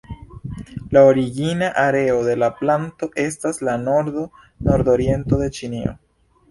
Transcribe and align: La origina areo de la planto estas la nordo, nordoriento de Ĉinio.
La 0.95 1.03
origina 1.09 1.67
areo 1.81 2.17
de 2.29 2.35
la 2.45 2.49
planto 2.63 3.11
estas 3.27 3.63
la 3.69 3.79
nordo, 3.87 4.29
nordoriento 4.71 5.45
de 5.45 5.55
Ĉinio. 5.61 5.97